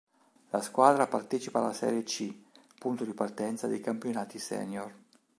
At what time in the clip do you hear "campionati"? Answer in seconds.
3.81-4.39